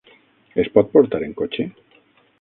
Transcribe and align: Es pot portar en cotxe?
Es 0.63 0.71
pot 0.77 0.89
portar 0.95 1.21
en 1.27 1.37
cotxe? 1.43 1.71